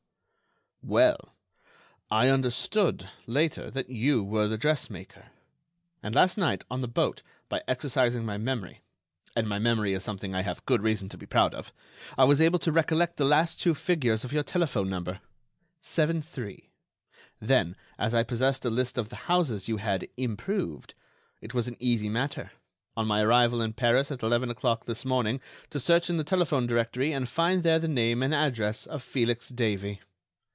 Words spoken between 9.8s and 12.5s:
is something I have good reason to be proud of—I was